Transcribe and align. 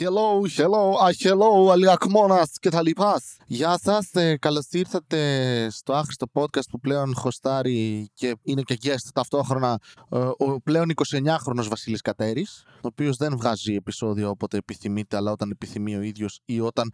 hello, 0.00 0.46
hello, 0.56 0.96
ah, 0.98 1.12
hello, 1.24 1.70
Αλιακμόνας 1.72 2.58
και 2.58 2.70
τα 2.70 2.82
λοιπά. 2.82 3.20
Γεια 3.46 3.78
σας, 3.82 4.10
ε, 4.12 4.36
καλώς 4.36 4.66
ήρθατε 4.70 5.68
στο 5.70 5.92
άχρηστο 5.92 6.26
podcast 6.32 6.68
που 6.70 6.80
πλέον 6.80 7.14
χωστάρει 7.14 8.10
και 8.14 8.36
είναι 8.42 8.62
και 8.62 8.78
guest 8.82 9.08
ταυτόχρονα 9.14 9.78
ε, 10.10 10.18
ο 10.18 10.60
πλέον 10.60 10.90
29χρονος 10.94 11.68
Βασίλης 11.68 12.00
Κατέρης, 12.00 12.64
ο 12.66 12.78
οποίος 12.82 13.16
δεν 13.16 13.36
βγάζει 13.36 13.74
επεισόδιο 13.74 14.28
όποτε 14.28 14.56
επιθυμείτε, 14.56 15.16
αλλά 15.16 15.32
όταν 15.32 15.50
επιθυμεί 15.50 15.96
ο 15.96 16.00
ίδιος 16.00 16.40
ή 16.44 16.60
όταν 16.60 16.92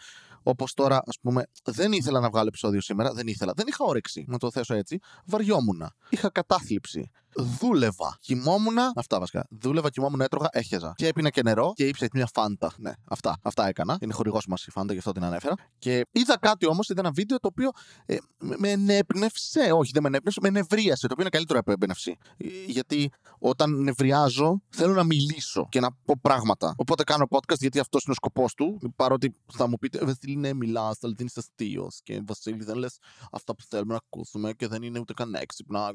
Όπως 0.48 0.74
τώρα, 0.74 1.02
ας 1.06 1.18
πούμε, 1.20 1.46
δεν 1.64 1.92
ήθελα 1.92 2.20
να 2.20 2.28
βγάλω 2.28 2.48
επεισόδιο 2.48 2.80
σήμερα. 2.80 3.12
Δεν 3.12 3.26
ήθελα. 3.26 3.52
Δεν 3.56 3.66
είχα 3.68 3.84
όρεξη, 3.84 4.24
να 4.28 4.38
το 4.38 4.50
θέσω 4.50 4.74
έτσι. 4.74 4.98
Βαριόμουνα. 5.24 5.94
Είχα 6.08 6.30
κατάθλιψη 6.30 7.10
δούλευα. 7.36 8.18
Κοιμόμουν. 8.20 8.76
Αυτά 8.94 9.18
βασικά. 9.18 9.46
Δούλευα, 9.50 9.90
κοιμόμουν, 9.90 10.20
έτρωγα, 10.20 10.48
έχεζα. 10.52 10.92
Και 10.96 11.06
έπινα 11.06 11.30
και 11.30 11.42
νερό 11.42 11.72
και 11.74 11.86
ήψα 11.86 12.06
μια 12.12 12.28
φάντα. 12.34 12.72
Ναι, 12.76 12.92
αυτά, 13.08 13.38
αυτά 13.42 13.68
έκανα. 13.68 13.98
Είναι 14.00 14.12
χορηγός 14.12 14.46
μας 14.46 14.66
η 14.66 14.70
φάντα, 14.70 14.92
γι' 14.92 14.98
αυτό 14.98 15.12
την 15.12 15.24
ανέφερα. 15.24 15.54
Και 15.78 16.06
είδα 16.10 16.38
κάτι 16.38 16.66
όμως, 16.66 16.88
είδα 16.88 17.00
ένα 17.00 17.10
βίντεο 17.10 17.38
το 17.38 17.48
οποίο 17.48 17.70
ε, 18.06 18.16
με 18.38 18.70
ενέπνευσε. 18.70 19.70
Όχι, 19.72 19.90
δεν 19.92 20.02
με 20.02 20.08
ενέπνευσε, 20.08 20.40
με 20.42 20.50
νευρίασε. 20.50 21.06
Το 21.06 21.12
οποίο 21.12 21.22
είναι 21.22 21.30
καλύτερο 21.30 21.58
από 21.58 21.72
έμπνευση. 21.72 22.16
Ε, 22.36 22.46
γιατί 22.66 23.10
όταν 23.38 23.82
νευριάζω, 23.82 24.60
θέλω 24.68 24.94
να 24.94 25.04
μιλήσω 25.04 25.66
και 25.70 25.80
να 25.80 25.92
πω 26.04 26.14
πράγματα. 26.20 26.74
Οπότε 26.76 27.04
κάνω 27.04 27.26
podcast 27.30 27.58
γιατί 27.58 27.78
αυτός 27.78 28.02
είναι 28.04 28.12
ο 28.12 28.14
σκοπός 28.14 28.54
του. 28.54 28.92
Παρότι 28.96 29.34
θα 29.52 29.68
μου 29.68 29.76
πείτε, 29.78 29.98
Βασίλη, 30.36 30.54
ναι, 30.54 30.54
μιλάς, 30.66 30.98
αλλά 31.00 31.14
δεν 31.16 31.26
είσαι 31.26 31.38
αστείο. 31.40 31.88
Και 32.02 32.22
Βασίλη, 32.26 32.64
δεν 32.64 32.76
λες 32.76 32.98
αυτά 33.32 33.54
που 33.54 33.64
θέλουμε 33.68 33.92
να 33.92 34.00
ακούσουμε 34.06 34.52
και 34.52 34.68
δεν 34.68 34.82
είναι 34.82 34.98
ούτε 34.98 35.12
καν 35.12 35.34
έξυπνα. 35.34 35.92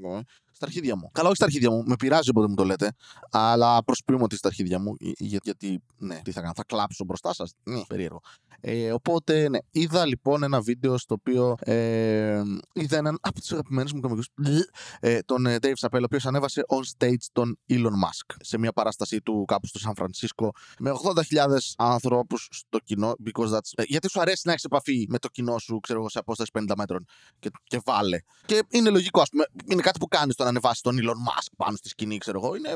Στα 0.52 0.66
αρχίδια 0.66 0.96
μου. 0.96 1.10
Καλά, 1.12 1.28
όχι 1.28 1.36
στα 1.36 1.46
αρχίδια 1.46 1.72
μου. 1.72 1.84
Με 1.86 1.96
πειράζει 1.96 2.30
όποτε 2.30 2.48
μου 2.48 2.56
το 2.56 2.64
λέτε. 2.64 2.92
Αλλά 3.32 3.84
προσποιούμε 3.84 4.24
ότι 4.24 4.36
στα 4.36 4.48
αρχίδια 4.48 4.80
μου. 4.80 4.96
Για, 5.00 5.40
γιατί, 5.44 5.84
ναι, 5.98 6.22
τι 6.24 6.32
θα 6.32 6.42
κάνω, 6.42 6.54
θα 6.56 6.64
κλάψω 6.64 7.04
μπροστά 7.04 7.34
σας. 7.34 7.54
Ναι, 7.64 7.82
περίεργο. 7.88 8.22
Ε, 8.64 8.92
οπότε, 8.92 9.50
ναι, 9.50 9.58
είδα 9.72 10.06
λοιπόν 10.06 10.44
ένα 10.44 10.62
βίντεο 10.62 10.98
στο 10.98 11.16
οποίο 11.20 11.56
ε, 11.60 12.42
είδα 12.74 12.98
έναν 12.98 13.18
από 13.22 13.40
τους 13.40 13.52
αγαπημένους 13.52 13.94
μου 13.94 14.00
κομικούς, 14.00 14.28
ε, 15.00 15.20
τον 15.20 15.46
ε, 15.46 15.56
Dave 15.62 15.74
Chappelle, 15.80 16.00
ο 16.02 16.04
οποίος 16.04 16.26
ανέβασε 16.26 16.64
on 16.68 16.82
stage 16.98 17.26
τον 17.32 17.60
Elon 17.70 17.76
Musk 17.76 18.36
σε 18.40 18.58
μια 18.58 18.72
παράστασή 18.72 19.22
του 19.22 19.46
κάπου 19.48 19.68
στο 19.68 19.80
Σαν 19.80 19.96
Φρανσίσκο 19.96 20.52
με 20.80 20.92
80.000 21.04 21.58
ανθρώπους 21.78 22.48
στο 22.52 22.80
κοινό. 22.84 23.16
Because 23.26 23.50
that's, 23.50 23.72
ε, 23.76 23.84
γιατί 23.86 24.10
σου 24.10 24.22
αρέσει 24.22 24.31
να 24.44 24.52
έχεις 24.52 24.64
επαφή 24.64 25.06
με 25.10 25.20
το 25.20 25.28
κοινό 25.28 25.58
σου, 25.58 25.80
ξέρω 25.80 26.00
εγώ, 26.00 26.10
σε 26.10 26.20
απόσταση 26.20 26.52
50 26.60 26.74
μέτρων 26.78 27.06
και, 27.40 27.50
και 27.64 27.82
βάλε. 27.86 28.20
Και 28.46 28.64
είναι 28.70 28.90
λογικό, 28.90 29.22
ας 29.22 29.30
πούμε, 29.30 29.46
είναι 29.66 29.82
κάτι 29.82 30.00
που 30.00 30.08
κάνεις 30.08 30.36
το 30.36 30.44
να 30.44 30.50
ανεβάσεις 30.50 30.82
τον 30.82 30.98
Elon 31.02 31.30
Musk 31.30 31.52
πάνω 31.58 31.78
στη 31.78 31.90
σκηνή, 31.90 32.18
ξέρω 32.18 32.40
εγώ. 32.44 32.56
Είναι, 32.56 32.74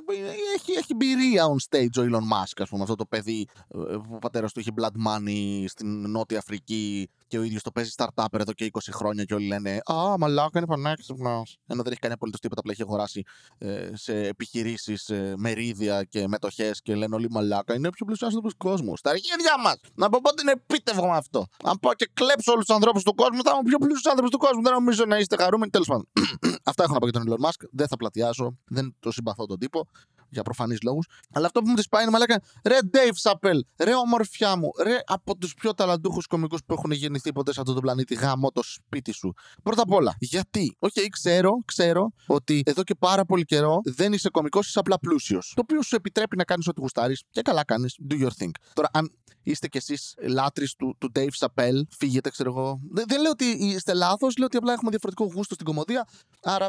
έχει, 0.56 0.72
έχει 0.72 0.88
εμπειρία 0.92 1.45
on 1.45 1.70
stage 1.70 1.98
ο 1.98 2.02
Elon 2.02 2.33
Musk, 2.33 2.58
ας 2.58 2.70
πούμε, 2.70 2.81
αυτό 2.83 2.95
το 2.95 3.06
παιδί 3.06 3.48
που 3.67 3.81
ε, 3.89 3.95
ο 3.95 4.17
πατέρας 4.20 4.53
του 4.53 4.59
είχε 4.59 4.72
blood 4.80 5.08
money 5.08 5.64
στην 5.67 6.09
Νότια 6.09 6.38
Αφρική 6.38 7.09
και 7.36 7.41
ο 7.41 7.44
ίδιος 7.44 7.64
το 7.64 7.72
παίζει 7.72 7.91
startup 7.97 8.25
εδώ 8.31 8.53
και 8.53 8.69
20 8.72 8.80
χρόνια 8.91 9.23
και 9.23 9.33
όλοι 9.33 9.47
λένε 9.47 9.81
Α, 9.86 10.17
μαλάκα 10.17 10.58
είναι 10.58 10.67
πανέξυπνος. 10.67 11.58
Ενώ 11.67 11.83
δεν 11.83 11.92
έχει 11.92 12.02
κάνει 12.02 12.14
απολύτως 12.14 12.39
τίποτα 12.39 12.61
που 12.61 12.72
έχει 12.72 12.81
αγοράσει 12.81 13.23
ε, 13.58 13.89
σε 13.94 14.27
επιχειρήσεις, 14.27 15.09
ε, 15.09 15.33
μερίδια 15.38 16.03
και 16.03 16.27
μετοχές 16.27 16.81
και 16.81 16.95
λένε 16.95 17.16
όλοι 17.16 17.27
μαλάκα. 17.30 17.73
Είναι 17.73 17.88
ο 17.88 17.89
πιο 17.89 18.05
πλούσιο 18.05 18.27
άνθρωπο 18.27 18.50
του 18.50 18.58
κόσμου. 18.58 18.97
Στα 18.97 19.09
αρχίδια 19.09 19.59
μας! 19.64 19.75
Να 19.95 20.09
πω 20.09 20.19
πότε 20.23 20.42
είναι 20.42 20.52
επίτευγμα 20.52 21.16
αυτό. 21.16 21.45
Αν 21.64 21.80
πω 21.80 21.94
και 21.94 22.09
κλέψω 22.14 22.52
όλους 22.52 22.66
τους 22.66 22.75
ανθρώπους 22.75 23.03
του 23.03 23.16
κόσμου, 23.16 23.44
θα 23.44 23.49
είμαι 23.49 23.59
ο 23.59 23.67
πιο 23.70 23.77
πλούσιος 23.77 24.05
άνθρωπος 24.05 24.31
του 24.31 24.38
κόσμου. 24.38 24.61
Δεν 24.61 24.73
νομίζω 24.73 25.05
να 25.05 25.17
είστε 25.17 25.36
χαρούμενοι. 25.36 25.72
Τέλος 25.72 25.88
πάντων. 25.88 26.08
Αυτά 26.70 26.83
έχω 26.83 26.94
να 26.94 26.99
πω 26.99 27.08
για 27.09 27.20
τον 27.20 27.23
Elon 27.30 27.45
Musk. 27.45 27.61
Δεν 27.72 27.88
θα 27.88 27.95
πλατιάσω. 27.95 28.58
Δεν 28.66 28.95
το 28.99 29.11
συμπαθώ 29.11 29.45
τον 29.45 29.59
τύπο 29.59 29.88
για 30.36 30.44
προφανείς 30.44 30.81
λόγους. 30.81 31.05
Αλλά 31.33 31.45
αυτό 31.45 31.61
που 31.61 31.69
μου 31.69 31.75
της 31.75 31.88
πάει 31.88 32.02
είναι 32.02 32.11
μαλάκα. 32.11 32.41
Ρε 32.64 32.78
Dave 32.94 33.31
Chappelle, 33.31 33.59
ρε 33.78 33.95
ομορφιά 33.95 34.55
μου, 34.55 34.69
ρε 34.83 34.97
από 35.05 35.38
τους 35.38 35.53
πιο 35.53 35.73
ταλαντούχους 35.73 36.27
κομικούς 36.27 36.59
που 36.66 36.73
έχουν 36.73 36.92
γεννηθεί 36.92 37.31
ποτέ 37.31 37.53
σε 37.53 37.59
αυτό 37.61 37.73
το 37.73 37.81
πλανήτη, 37.81 38.16
γάμο 38.16 38.52
το 38.52 38.64
σπίτι 38.64 39.11
σου. 39.11 39.33
Πρώτα 39.64 39.81
απ' 39.81 39.92
όλα, 39.92 40.16
γιατί; 40.19 40.75
OK, 40.80 40.91
okay, 40.95 41.08
ξέρω, 41.09 41.52
ξέρω 41.66 42.11
ότι 42.27 42.64
εδώ 42.65 42.83
και 42.83 42.95
πάρα 42.95 43.26
πολύ 43.26 43.43
καιρό 43.43 43.80
δεν 43.83 44.14
είσαι 44.14 44.30
κωμικός, 44.30 44.67
είσαι 44.67 44.80
απλά 44.80 44.99
πλούσιος. 44.99 45.54
Το 45.55 45.61
οποίο 45.61 45.82
σου 45.82 45.95
επιτρέπει 45.95 46.36
να 46.38 46.43
κάνεις 46.43 46.67
ό,τι 46.67 46.82
γουστάρεις 46.82 47.23
και 47.30 47.42
καλά 47.42 47.64
κάνεις. 47.64 47.98
Do 48.09 48.14
your 48.14 48.43
thing. 48.43 48.52
Τώρα, 48.73 48.89
αν 48.93 49.11
είστε 49.45 49.67
κι 49.67 49.78
εσείς 49.78 50.16
λάτρεις 50.27 50.65
του, 50.78 50.95
του 50.98 51.11
Dave 51.16 51.30
Chappelle, 51.39 51.82
φύγετε, 51.98 52.30
ξέρω 52.30 52.50
εγώ. 52.50 52.80
Δεν, 52.89 53.06
δεν 53.08 53.22
λέω 53.22 53.32
ότι 53.32 53.45
είστε 53.45 53.94
λάθος, 53.94 54.38
λέω 54.38 54.45
ότι 54.45 54.58
απλά 54.58 54.73
έχουμε 54.73 54.89
διαφορετικό 54.89 55.26
γούστο 55.33 55.54
στην 55.54 55.66
κωμωδία. 55.65 56.08
Άρα, 56.42 56.67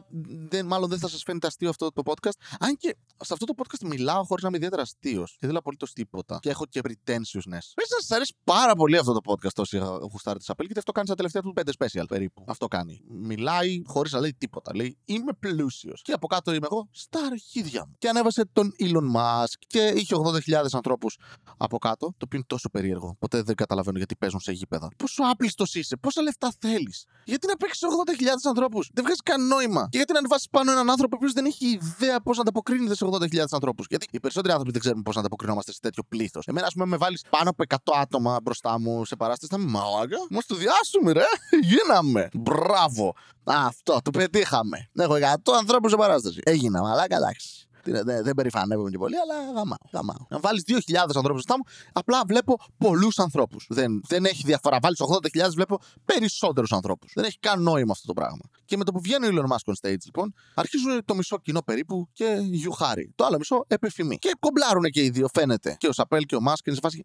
δεν, 0.49 0.67
μάλλον 0.67 0.89
δεν 0.89 0.99
θα 0.99 1.09
σας 1.09 1.23
φαίνεται 1.23 1.47
αστείο 1.47 1.69
αυτό 1.69 1.93
το 1.93 2.03
podcast. 2.05 2.57
Αν 2.59 2.77
και 2.77 2.97
σε 3.21 3.33
αυτό 3.33 3.45
το 3.45 3.55
podcast 3.57 3.87
μιλάω 3.87 4.25
χωρίς 4.25 4.43
να 4.43 4.49
είμαι 4.49 4.57
ιδιαίτερα 4.57 4.83
αστείος. 4.83 5.31
Και 5.31 5.39
δεν 5.41 5.51
λέω 5.51 5.59
απολύτως 5.59 5.93
τίποτα. 5.93 6.39
Και 6.43 6.51
έχω 6.51 6.67
και 6.67 6.81
pretentiousness. 6.85 7.67
Πε 7.75 7.83
να 7.91 7.99
σας 8.01 8.11
αρέσει 8.11 8.35
πάρα 8.45 8.75
πολύ 8.75 8.97
αυτό 8.97 9.13
το 9.13 9.21
podcast 9.33 9.57
όσοι 9.57 9.79
γουστάρετε 10.11 10.45
τη 10.45 10.53
Apple, 10.53 10.65
γιατί 10.65 10.79
αυτό 10.79 10.93
κάνει 10.93 11.07
στα 11.07 11.17
τελευταία 11.17 11.43
του 11.43 11.53
5 11.57 11.71
special 11.79 12.05
περίπου. 12.09 12.45
Αυτό 12.47 12.67
κάνει. 12.67 13.01
Μιλάει 13.09 13.83
χωρίς 13.87 14.13
να 14.13 14.21
λέει 14.21 14.35
τίποτα. 14.39 14.75
Λέει 14.75 14.99
Είμαι 15.05 15.33
πλούσιος. 15.33 16.03
Και 16.03 16.13
από 16.13 16.27
κάτω 16.27 16.55
είμαι 16.55 16.67
εγώ 16.71 16.89
στα 16.91 17.21
αρχίδια 17.27 17.87
μου. 17.87 17.95
Και 17.99 18.09
ανέβασε 18.09 18.49
τον 18.53 18.73
Elon 18.81 19.17
Musk 19.17 19.59
και 19.67 19.93
είχε 19.97 20.15
80.000 20.47 20.65
ανθρώπους 20.73 21.19
από 21.57 21.79
κάτω, 21.79 22.07
το 22.07 22.25
οποίο 22.25 22.39
είναι 22.39 22.47
τόσο 22.47 22.66
περίεργο. 22.71 23.17
Ποτέ 23.19 23.43
δεν 23.43 23.55
καταλαβαίνω 23.55 23.97
γιατί 23.99 24.17
παίζουν 24.17 24.41
σε 24.41 24.53
γήπεδα. 24.53 24.89
Πόσο 24.97 25.23
άπλιστος 25.33 25.75
είσαι, 25.75 25.97
πόσα 25.97 26.23
λεφτά 26.23 26.55
θέλεις. 26.61 27.05
Γιατί 27.25 27.47
να 27.47 27.57
παίξεις 27.57 27.83
80.000 27.83 28.27
ανθρώπους; 28.45 28.91
Δεν 28.93 29.05
βγάζει 29.05 29.21
καν 29.25 29.47
νόημα. 29.47 29.89
Και 29.91 29.97
γιατί 29.97 30.13
να 30.13 30.19
ανεβάσεις 30.19 30.49
πάνω 30.51 30.71
έναν 30.71 30.91
άνθρωπο 30.91 31.17
που 31.17 31.33
δεν 31.33 31.45
έχει 31.45 31.67
ιδέα 31.67 32.21
πώς 32.21 32.37
να 32.37 32.43
ανταποκρίνεται 32.43 32.95
σε 32.95 33.05
80.000 33.05 33.39
ανθρώπους; 33.51 33.87
Γιατί 33.89 34.07
οι 34.11 34.21
περισσότεροι 34.21 34.53
άνθρωποι 34.53 34.73
δεν 34.73 34.81
ξέρουν 34.81 35.03
πώς 35.03 35.15
να 35.15 35.21
ανταποκρινόμαστε 35.21 35.73
σε 35.73 35.81
τέτοιο 35.81 36.03
πλήθος. 36.09 36.47
Εμένα, 36.47 36.67
ας 36.67 36.73
πούμε, 36.73 36.87
με 36.87 36.97
βάλεις 36.97 37.25
πάνω 37.31 37.51
από 37.51 37.63
100 37.63 37.77
άτομα 38.01 38.39
μπροστά 38.43 38.79
μου 38.81 39.05
σε 39.05 39.17
παράσταση, 39.17 39.55
θα 39.55 39.61
είμαι 39.61 39.71
μαλάκα. 39.71 40.17
Μου 40.31 40.41
στο 40.41 40.55
διάσουμε, 40.55 41.13
ρε. 41.13 41.25
Γίναμε. 41.71 42.29
Μπράβο. 42.35 43.15
Αυτό, 43.45 43.99
το 44.05 44.11
πετύχαμε. 44.11 44.89
Έχω 44.95 45.15
100 45.15 45.53
ανθρώπους 45.59 45.91
σε 45.91 45.97
παράσταση. 45.97 46.41
Έγινα, 46.45 46.81
μαλάκα, 46.83 47.17
εντάξει. 47.17 47.66
Δεν, 47.91 48.25
δεν 48.25 48.35
περηφανεύομαι 48.35 48.91
και 48.91 48.99
πολύ, 48.99 49.15
αλλά 49.17 49.53
γαμάω. 49.53 49.77
γαμάω. 49.93 50.27
Να 50.29 50.39
βάλεις 50.39 50.63
2.000 50.67 50.77
ανθρώπους 50.97 51.31
μπροστά 51.31 51.57
μου, 51.57 51.63
απλά 51.93 52.23
βλέπω 52.27 52.59
πολλούς 52.79 53.19
ανθρώπους. 53.19 53.67
Δεν, 53.69 54.03
δεν 54.09 54.25
έχει 54.25 54.43
διαφορά. 54.45 54.79
Βάλεις 54.83 55.01
80.000, 55.35 55.51
βλέπω 55.55 55.79
περισσότερους 56.05 56.73
ανθρώπους. 56.73 57.13
Δεν 57.15 57.25
έχει 57.25 57.39
καν 57.39 57.63
νόημα 57.63 57.93
αυτό 57.93 58.07
το 58.07 58.13
πράγμα. 58.13 58.43
Και 58.65 58.77
με 58.77 58.85
το 58.85 58.93
που 58.93 59.01
βγαίνει 59.01 59.27
ο 59.27 59.31
Elon 59.33 59.53
Musk 59.53 59.73
on 59.73 59.89
stage, 59.89 60.05
λοιπόν, 60.05 60.35
αρχίζουν 60.55 61.05
το 61.05 61.15
μισό 61.15 61.39
κοινό 61.39 61.63
περίπου 61.63 62.09
και 62.13 62.39
γιουχάρι. 62.43 63.13
Το 63.15 63.25
άλλο 63.25 63.39
μισό 63.39 63.65
επιφημεί. 63.67 64.19
Και 64.19 64.37
κομπλάρουν 64.41 64.85
και 64.85 65.03
οι 65.03 65.11
δύο, 65.11 65.29
φαίνεται. 65.35 65.77
Και 65.79 65.89
ο 65.89 65.93
Σαπέλ 65.93 66.23
και 66.23 66.37
ο 66.37 66.41
Μάσκ 66.41 66.67
είναι 66.67 66.75
σε 66.75 66.81
φάση. 66.83 67.05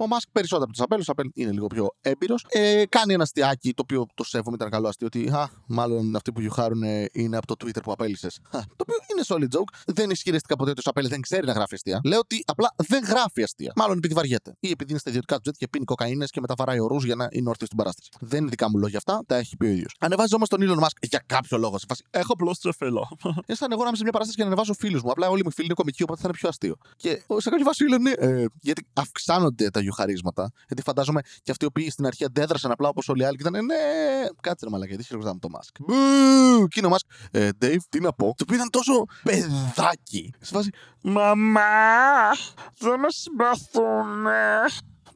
Ο 0.00 0.06
Μάσκ 0.06 0.28
περισσότερο 0.32 0.64
από 0.64 0.72
τον 0.72 0.82
Σαπέλ. 0.82 1.00
Ο 1.00 1.02
Σαπέλ 1.02 1.30
είναι 1.34 1.52
λίγο 1.52 1.66
πιο 1.66 1.88
έμπειρος. 2.00 2.46
Ε, 2.48 2.84
κάνει 2.88 3.12
ένα 3.12 3.22
αστιάκι 3.22 3.74
το 3.74 3.82
οποίο 3.82 4.06
το 4.14 4.24
σέβομαι, 4.24 4.56
ήταν 4.56 4.70
καλό 4.70 4.88
αστείο. 4.88 5.06
Ότι 5.06 5.28
α, 5.28 5.50
μάλλον 5.66 6.16
αυτοί 6.16 6.32
που 6.32 6.40
γιουχάρουν 6.40 6.82
είναι 7.12 7.36
από 7.36 7.46
το 7.46 7.54
Twitter 7.64 7.82
που 7.82 7.92
απέλησες. 7.92 8.38
Το 8.50 8.60
οποίο 8.76 8.96
είναι 9.12 9.22
solid 9.26 9.58
joke. 9.58 9.72
Δεν 9.86 10.10
ισχυρίστηκα 10.10 10.56
ποτέ 10.56 10.70
ότι 10.70 10.78
ο 10.78 10.82
Σαπέλ 10.82 11.08
δεν 11.08 11.20
ξέρει 11.20 11.46
να 11.46 11.52
γράφει 11.52 11.74
αστεία. 11.74 12.00
Λέω 12.04 12.18
ότι 12.18 12.42
απλά 12.46 12.74
δεν 12.76 13.04
γράφει 13.04 13.42
αστεία. 13.42 13.72
Μάλλον 13.76 13.96
επειδή 13.96 14.14
βαριέται. 14.14 14.56
Ή 14.60 14.70
επειδή 14.70 14.90
είναι 14.90 14.98
στα 14.98 15.10
ιδιωτικά 15.10 15.34
του 15.34 15.40
τζετ 15.40 15.54
και 15.56 15.68
πίνει 15.68 15.84
κοκαίνες 15.84 16.30
και 16.30 16.40
μετά 16.40 16.54
βαράει 16.56 16.80
ορούς 16.80 17.04
για 17.04 17.14
να 17.14 17.28
είναι 17.30 17.48
όρθιος 17.48 17.66
στην 17.66 17.78
παράσταση. 17.78 18.08
Δεν 18.20 18.40
είναι 18.40 18.50
δικά 18.50 18.70
μου 18.70 18.78
λόγια 18.78 18.98
αυτά, 18.98 19.22
τα 19.26 19.36
έχει 19.36 19.56
πει 19.56 19.66
ο 19.66 19.68
ίδιος. 19.68 19.94
Ανεβάζει 19.98 20.34
όμως 20.34 20.48
τον 20.48 20.60
Elon 20.62 20.82
Musk 20.84 20.96
για 21.08 21.22
κάποιο 21.26 21.58
λόγο. 21.58 21.78
Σε 21.78 21.86
φάση, 21.88 22.02
Έχω 22.10 22.32
απλώς 22.32 22.58
τρεφελό. 22.58 23.08
Είναι 23.24 23.58
σαν 23.60 23.72
εγώ 23.72 23.82
να 23.82 23.88
είμαι 23.88 23.96
σε 23.96 24.02
μια 24.02 24.12
παράσταση 24.12 24.36
και 24.36 24.42
να 24.42 24.48
ανεβάζω 24.48 24.74
φίλους 24.74 25.02
μου. 25.02 25.10
Απλά 25.10 25.28
όλοι 25.28 25.42
μου 25.44 25.52
φίλοι 25.52 25.66
είναι 25.66 25.74
κομικοί, 25.74 26.02
οπότε 26.02 26.20
θα 26.20 26.28
είναι 26.28 26.36
πιο 26.38 26.48
αστείο. 26.48 26.76
Και 26.96 27.22
σε 27.36 27.50
κάποιο 27.50 27.64
βάση 27.64 27.88
λένε, 27.88 28.10
ε, 28.10 28.44
γιατί 28.60 28.86
αυξάνονται 28.92 29.70
τα 29.70 29.80
γιουχαρίσματα. 29.88 30.50
Γιατί 30.66 30.82
φαντάζομαι 30.82 31.20
και 31.42 31.50
αυτοί 31.50 31.64
οι 31.64 31.66
οποίοι 31.66 31.90
στην 31.90 32.06
αρχή 32.06 32.24
αντέδρασαν 32.24 32.70
απλά 32.70 32.88
όπως 32.88 33.08
όλοι 33.08 33.22
οι 33.22 33.24
άλλοι 33.24 33.36
και 33.36 33.48
ήταν, 33.48 33.64
ναι, 33.64 33.74
κάτσε 34.40 34.64
ρε 34.64 34.70
μαλακά, 34.70 34.90
γιατί 34.90 35.04
χειροκροτάμε 35.04 35.40
το 35.40 35.48
Musk. 35.52 35.74
Μπου, 35.80 36.66
και 36.66 36.80
είναι 36.80 36.86
ο 36.86 36.90
Musk, 36.90 37.28
ε, 37.30 37.48
Dave, 37.62 37.82
τι 37.88 38.00
να 38.00 38.12
πω; 38.12 38.26
Το 38.36 38.42
οποίο 38.42 38.56
ήταν 38.56 38.70
τόσο 38.70 39.04
παιδάκι. 39.22 40.34
Σε 40.40 40.54
φάση, 40.54 40.70
Μαμά, 41.02 41.60
δεν 42.78 43.00
με 43.00 43.08
συμπαθούνε. 43.08 44.64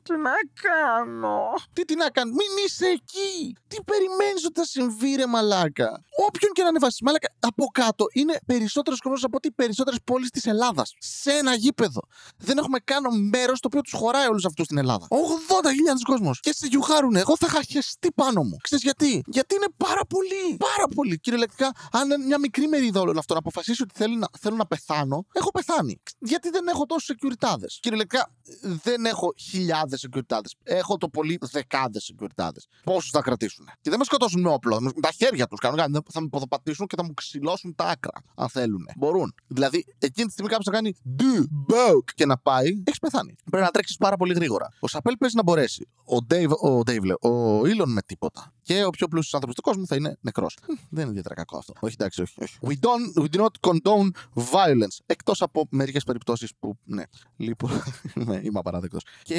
Τι 0.03 0.13
να 0.17 0.37
κάνω; 0.63 1.41
Τι 1.72 1.84
τι 1.84 1.95
να 1.95 2.09
κάνω; 2.10 2.31
Μην 2.33 2.65
είσαι 2.66 2.87
εκεί. 2.87 3.57
Τι 3.69 3.77
περιμένεις 3.83 4.45
ότι 4.45 4.60
θα 4.60 4.66
συμβεί, 4.66 5.15
ρε 5.15 5.27
Μαλάκα; 5.27 6.04
Όποιον 6.27 6.53
και 6.53 6.63
να 6.63 6.69
ανεβάσει, 6.69 7.04
Μαλάκα, 7.04 7.28
από 7.41 7.66
κάτω 7.66 8.04
είναι 8.13 8.39
περισσότερος 8.47 9.01
κόσμος 9.01 9.25
από 9.25 9.37
ότι 9.37 9.49
οι 9.49 9.53
περισσότερες 9.53 9.99
πόλεις 10.04 10.31
της 10.31 10.47
Ελλάδας. 10.47 10.95
Σε 10.99 11.33
ένα 11.33 11.54
γήπεδο. 11.54 12.01
Δεν 12.37 12.59
έχουμε 12.59 12.78
καν 12.78 13.28
μέρος 13.28 13.60
το 13.60 13.66
οποίο 13.66 13.81
τους 13.81 13.93
χωράει 13.93 14.27
όλους 14.27 14.45
αυτούς 14.45 14.65
στην 14.65 14.78
Ελλάδα. 14.78 15.07
80.000 15.09 16.03
κόσμος. 16.07 16.41
Και 16.41 16.53
σε 16.53 16.66
γιουχάρουνε. 16.66 17.21
Εγώ 17.21 17.37
θα 17.37 17.47
είχα 17.48 17.63
χεστεί 17.63 18.13
πάνω 18.13 18.43
μου. 18.43 18.57
Ξέρεις 18.63 18.84
γιατί; 18.84 19.22
Γιατί 19.27 19.55
είναι 19.55 19.69
πάρα 19.77 20.05
πολύ. 20.09 20.57
Πάρα 20.57 20.87
πολύ. 20.95 21.19
Κυριολεκτικά, 21.19 21.72
αν 21.93 22.25
μια 22.27 22.39
μικρή 22.39 22.69
μερίδα 22.69 23.01
όλων 23.01 23.19
αυτών 23.19 23.37
αποφασίσει 23.37 23.83
ότι 23.83 23.93
θέλει 23.95 24.16
να, 24.16 24.28
θέλω 24.41 24.57
να 24.57 24.66
πεθάνω, 24.66 25.25
έχω 25.33 25.51
πεθάνει. 25.51 26.03
Γιατί 26.19 26.51
δεν 26.51 26.69
έχω 26.69 26.87
τόσους 26.87 27.16
securityάδες. 27.16 27.78
Κυριολεκτικά, 27.81 28.31
δεν 28.60 29.05
έχω 29.05 29.34
χιλιάδες 29.39 29.91
χιλιάδε 29.97 30.21
security. 30.28 30.50
Έχω 30.62 30.97
το 30.97 31.09
πολύ 31.09 31.39
δεκάδες 31.41 32.12
security. 32.15 32.48
Πόσους 32.84 33.10
θα 33.10 33.21
κρατήσουν; 33.21 33.68
Και 33.80 33.91
δεν 33.91 33.98
με 33.98 34.04
σκοτώσουν 34.04 34.41
με 34.41 34.48
όπλο. 34.48 34.80
Με 34.80 34.92
τα 35.00 35.10
χέρια 35.10 35.47
τους 35.47 35.59
κανονικά. 35.59 36.03
Θα 36.12 36.21
με 36.21 36.28
ποδοπατήσουν 36.28 36.86
και 36.86 36.97
θα 36.97 37.04
μου 37.04 37.15
ξυλώσουν 37.15 37.74
τα 37.74 37.84
άκρα. 37.84 38.12
Αν 38.34 38.48
θέλουν. 38.48 38.89
Μπορούν. 38.97 39.34
Δηλαδή, 39.47 39.84
εκείνη 39.98 40.27
τη 40.27 40.33
στιγμή 40.33 40.50
κάποιος 40.50 40.65
θα 40.65 40.72
κάνει 40.72 40.94
do, 41.18 41.42
bok 41.72 42.04
και 42.15 42.27
να 42.27 42.39
πάει, 42.39 42.83
έχεις 42.84 42.98
πεθάνει. 42.98 43.34
Πρέπει 43.50 43.65
να 43.65 43.71
τρέξεις 43.71 43.97
πάρα 43.97 44.16
πολύ 44.16 44.34
γρήγορα. 44.34 44.68
Ο 44.80 44.89
Σαπέλ 44.89 45.16
παίζει 45.16 45.36
να 45.36 45.42
μπορέσει. 45.42 45.89
Ο 46.04 46.16
Dave, 46.30 46.50
ο 46.50 46.78
Dave 46.78 47.03
λέω, 47.03 47.30
ο 47.30 47.60
Elon 47.60 47.86
με 47.86 48.03
τίποτα. 48.03 48.53
Και 48.62 48.84
ο 48.84 48.91
πιο 48.91 49.09
πλούσιος 49.09 49.34
άνθρωπος 49.34 49.56
του 49.56 49.62
κόσμου 49.62 49.86
θα 49.86 49.97
είναι 49.97 50.16
νεκρός. 50.20 50.59
Δεν 50.66 51.03
είναι 51.03 51.10
ιδιαίτερα 51.10 51.34
κακό 51.34 51.59
αυτό. 51.59 51.72
Όχι, 51.80 51.94
εντάξει, 51.98 52.22
όχι. 52.22 52.34
όχι. 52.42 52.59
We, 52.62 52.72
don't, 52.72 53.22
we 53.22 53.36
do 53.36 53.41
not 53.41 53.70
condone 53.70 54.09
violence. 54.34 54.97
Εκτός 55.06 55.42
από 55.42 55.66
μερικές 55.70 56.04
περιπτώσεις 56.04 56.53
που. 56.60 56.78
Ναι, 56.84 57.03
λοιπόν. 57.36 57.70
ναι, 58.26 58.41
είμαι 58.42 58.59
απαράδεκτος. 58.59 59.04
Και 59.22 59.36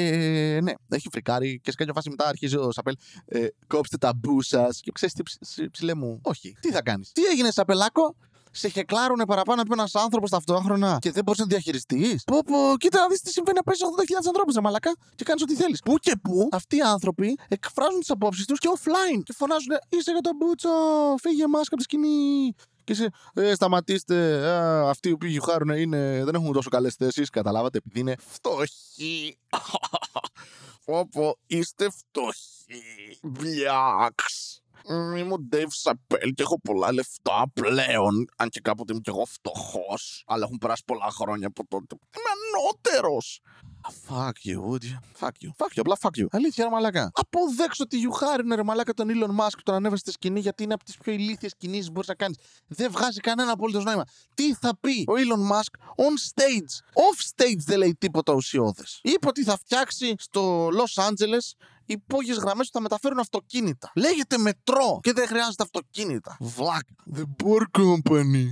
ναι, 0.62 0.72
έχει 0.88 1.08
φρικάρει 1.12 1.60
και 1.62 1.70
σε 1.70 1.76
κάποια 1.76 1.92
φάση 1.92 2.10
μετά 2.10 2.28
αρχίζει 2.28 2.56
ο 2.56 2.72
Σαπέλ. 2.72 2.96
Ε, 3.24 3.46
κόψτε 3.66 3.96
τα 3.96 4.12
μπου 4.14 4.42
σας. 4.42 4.80
Και 4.80 4.90
ξέρεις 4.94 5.14
τι 5.54 5.70
ψηλέ 5.70 5.94
μου. 5.94 6.20
Όχι. 6.22 6.56
Τι 6.60 6.70
θα 6.70 6.82
κάνεις; 6.82 7.12
Τι 7.12 7.24
έγινε, 7.24 7.50
Σαπελάκο; 7.50 8.16
Σε 8.54 8.68
χεκλάρουν 8.68 9.22
παραπάνω 9.26 9.62
από 9.62 9.72
ένας 9.72 9.94
άνθρωπος 9.94 10.30
ταυτόχρονα 10.30 10.98
και 11.00 11.10
δεν 11.10 11.22
μπορείς 11.24 11.40
να 11.40 11.46
διαχειριστείς. 11.46 12.24
Πω, 12.24 12.38
πω, 12.44 12.76
κοίτα 12.76 13.00
να 13.00 13.08
δεις 13.08 13.20
τι 13.20 13.30
συμβαίνει 13.30 13.56
να 13.56 13.62
παίζεις 13.62 13.84
80.000 13.84 14.26
ανθρώπους, 14.26 14.54
ρε 14.54 14.60
μαλακά, 14.60 14.96
και 15.14 15.24
κάνεις 15.24 15.42
ό,τι 15.42 15.54
θέλεις. 15.54 15.80
Πού 15.84 15.94
και 15.98 16.16
πού 16.22 16.48
αυτοί 16.52 16.76
οι 16.76 16.80
άνθρωποι 16.80 17.38
εκφράζουν 17.48 18.00
τις 18.00 18.10
απόψεις 18.10 18.46
τους 18.46 18.58
και 18.58 18.68
offline 18.76 19.22
και 19.22 19.32
φωνάζουν 19.32 19.72
Είσαι 19.88 20.10
για 20.10 20.20
τον 20.20 20.36
Μπούτσο, 20.36 20.68
φύγε 21.20 21.46
μα 21.46 21.60
από 21.60 21.76
τη 21.76 21.82
σκηνή. 21.82 22.54
Και 22.84 22.92
εσύ, 22.92 23.06
ε, 23.34 23.54
σταματήστε. 23.54 24.46
Α, 24.46 24.88
αυτοί 24.88 25.16
που 25.16 25.26
γιουχάρουν 25.26 25.68
είναι, 25.68 26.24
δεν 26.24 26.34
έχουν 26.34 26.52
τόσο 26.52 26.68
καλές 26.68 26.94
θέσεις. 26.94 27.30
Καταλάβατε, 27.30 27.78
επειδή 27.78 28.00
είναι 28.00 28.14
φτωχοί. 28.18 29.38
Όπω 31.00 31.38
είστε 31.46 31.90
φτωχοί. 31.90 33.18
Μπλιάξ. 33.22 34.58
Είμαι 34.88 35.32
ο 35.32 35.48
Dave 35.52 35.72
Chappelle 35.82 36.32
και 36.34 36.42
έχω 36.42 36.60
πολλά 36.60 36.92
λεφτά 36.92 37.44
πλέον. 37.54 38.26
Αν 38.36 38.48
και 38.48 38.60
κάποτε 38.60 38.92
είμαι 38.92 39.02
κι 39.02 39.10
εγώ 39.10 39.24
φτωχός. 39.24 40.24
Αλλά 40.26 40.44
έχουν 40.44 40.58
περάσει 40.58 40.82
πολλά 40.86 41.10
χρόνια 41.10 41.46
από 41.46 41.66
τότε. 41.68 41.96
Είμαι 42.16 42.30
ανώτερος. 42.34 43.40
Fuck 44.08 44.36
you, 44.44 44.58
would 44.68 44.82
you? 44.82 44.98
Fuck 45.20 45.36
you. 45.42 45.50
Fuck 45.58 45.72
you, 45.74 45.78
απλά 45.78 45.98
fuck 46.00 46.22
you. 46.22 46.26
Αλήθεια, 46.30 46.64
ρε 46.64 46.70
μαλακά. 46.70 47.10
Αποδέξω 47.14 47.82
ότι 47.84 47.98
γιουχάρινε 47.98 48.54
ρε 48.54 48.62
μαλακά 48.62 48.94
τον 48.94 49.08
Elon 49.10 49.40
Musk 49.40 49.50
που 49.56 49.62
τον 49.62 49.74
ανέβασε 49.74 50.00
στη 50.00 50.10
σκηνή 50.10 50.40
γιατί 50.40 50.62
είναι 50.62 50.74
από 50.74 50.84
τις 50.84 50.96
πιο 50.96 51.12
ηλίθιες 51.12 51.54
κινήσεις 51.56 51.86
που 51.86 51.92
μπορείς 51.92 52.08
να 52.08 52.14
κάνεις. 52.14 52.36
Δεν 52.66 52.90
βγάζει 52.90 53.20
κανένα 53.20 53.52
απολύτω 53.52 53.80
νόημα. 53.80 54.04
Τι 54.34 54.54
θα 54.54 54.76
πει 54.80 55.04
ο 55.08 55.12
Elon 55.12 55.52
Musk 55.52 56.04
on 56.04 56.14
stage; 56.34 56.72
Off 57.04 57.42
stage 57.42 57.58
δεν 57.58 57.78
λέει 57.78 57.96
τίποτα 57.98 58.32
ουσιώδες. 58.32 59.00
Είπε 59.02 59.28
ότι 59.28 59.44
θα 59.44 59.56
φτιάξει 59.56 60.14
στο 60.18 60.68
Los 60.68 61.02
Angeles 61.02 61.56
υπόγειες 61.86 62.36
γραμμές 62.36 62.66
που 62.66 62.72
θα 62.72 62.80
μεταφέρουν 62.80 63.18
αυτοκίνητα. 63.18 63.92
Λέγεται 63.94 64.38
μετρό 64.38 65.00
και 65.02 65.12
δεν 65.12 65.26
χρειάζεται 65.26 65.62
αυτοκίνητα. 65.62 66.36
Βλάκα. 66.40 66.94
The 67.14 67.22
Board 67.44 67.80
Company. 67.82 68.46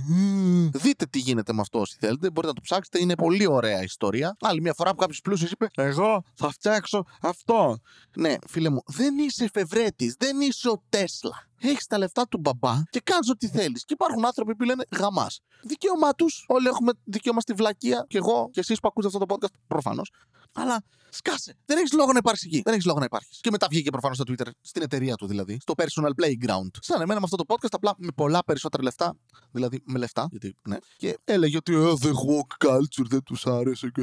Δείτε 0.73 1.05
τι 1.05 1.19
γίνεται 1.19 1.53
με 1.53 1.61
αυτό 1.61 1.79
όσοι 1.79 1.97
θέλετε. 1.99 2.29
Μπορείτε 2.31 2.47
να 2.47 2.53
το 2.53 2.61
ψάξετε. 2.61 2.99
Είναι 2.99 3.15
πολύ 3.15 3.47
ωραία 3.47 3.83
ιστορία. 3.83 4.37
Άλλη 4.41 4.61
μια 4.61 4.73
φορά 4.73 4.91
που 4.91 4.97
κάποιος 4.97 5.21
πλούσιος 5.21 5.51
είπε 5.51 5.67
Εγώ 5.75 6.23
θα 6.33 6.49
φτιάξω 6.49 7.05
αυτό. 7.21 7.77
Ναι, 8.17 8.35
φίλε 8.47 8.69
μου, 8.69 8.83
δεν 8.85 9.17
είσαι 9.17 9.43
εφευρέτης. 9.43 10.15
Δεν 10.19 10.41
είσαι 10.41 10.69
ο 10.69 10.83
Τέσλα. 10.89 11.47
Έχεις 11.65 11.85
τα 11.85 11.97
λεφτά 11.97 12.27
του 12.27 12.37
μπαμπά 12.37 12.81
και 12.89 12.99
κάνεις 12.99 13.29
ό,τι 13.29 13.47
θέλεις. 13.47 13.85
Και 13.85 13.93
υπάρχουν 13.93 14.25
άνθρωποι 14.25 14.55
που 14.55 14.63
λένε 14.63 14.83
γαμάς. 14.97 15.39
Δικαίωμά 15.63 16.13
τους. 16.13 16.45
Όλοι 16.47 16.67
έχουμε 16.67 16.91
δικαίωμα 17.03 17.39
στη 17.39 17.53
βλακεία. 17.53 18.05
Και 18.09 18.17
εγώ 18.17 18.49
και 18.51 18.59
εσείς 18.59 18.79
που 18.79 18.87
ακούτε 18.87 19.07
αυτό 19.07 19.19
το 19.19 19.35
podcast, 19.35 19.53
προφανώς. 19.67 20.11
Αλλά 20.53 20.83
σκάσε. 21.09 21.57
Δεν 21.65 21.77
έχεις 21.77 21.93
λόγο 21.93 22.11
να 22.11 22.17
υπάρχεις 22.17 22.43
εκεί. 22.43 22.61
Δεν 22.61 22.73
έχεις 22.73 22.85
λόγο 22.85 22.99
να 22.99 23.05
υπάρχεις. 23.05 23.39
Και 23.41 23.51
μετά 23.51 23.67
βγήκε 23.69 23.89
προφανώς 23.89 24.17
στο 24.17 24.33
Twitter, 24.33 24.47
στην 24.61 24.81
εταιρεία 24.81 25.15
του 25.15 25.27
δηλαδή, 25.27 25.57
στο 25.61 25.73
personal 25.77 26.09
playground. 26.09 26.69
Σαν 26.79 27.01
εμένα 27.01 27.19
με 27.19 27.25
αυτό 27.25 27.35
το 27.35 27.43
podcast, 27.47 27.71
απλά 27.71 27.93
με 27.97 28.11
πολλά 28.15 28.43
περισσότερα 28.43 28.83
λεφτά. 28.83 29.15
Δηλαδή 29.51 29.81
με 29.85 29.97
λεφτά, 29.97 30.27
γιατί 30.29 30.55
ναι. 30.67 30.77
Και 30.97 31.19
έλεγε 31.23 31.57
ότι 31.57 31.73
oh, 31.75 32.05
the 32.05 32.11
woke 32.11 32.67
culture 32.67 33.07
δεν 33.09 33.23
τους 33.23 33.45
άρεσε. 33.45 33.89
Και... 33.89 34.01